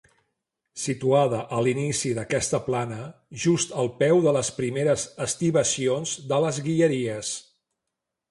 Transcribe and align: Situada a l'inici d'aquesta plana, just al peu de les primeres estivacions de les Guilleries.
Situada 0.83 1.39
a 1.57 1.59
l'inici 1.65 2.13
d'aquesta 2.19 2.59
plana, 2.69 3.03
just 3.43 3.75
al 3.83 3.91
peu 3.99 4.23
de 4.25 4.33
les 4.39 4.51
primeres 4.61 5.05
estivacions 5.29 6.15
de 6.33 6.43
les 6.47 6.61
Guilleries. 6.69 7.31